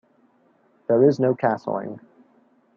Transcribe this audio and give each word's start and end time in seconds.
There 0.87 1.07
is 1.07 1.19
no 1.19 1.35
castling. 1.35 1.99